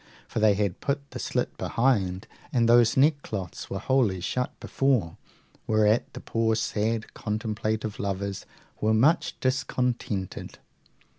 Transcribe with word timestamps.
For 0.27 0.39
they 0.39 0.55
had 0.55 0.81
put 0.81 1.11
the 1.11 1.19
slit 1.19 1.55
behind, 1.59 2.25
and 2.51 2.67
those 2.67 2.95
neckcloths 2.97 3.69
were 3.69 3.77
wholly 3.77 4.19
shut 4.19 4.59
before, 4.59 5.15
whereat 5.67 6.11
the 6.13 6.19
poor 6.19 6.55
sad 6.55 7.13
contemplative 7.13 7.99
lovers 7.99 8.47
were 8.79 8.95
much 8.95 9.39
discontented. 9.41 10.57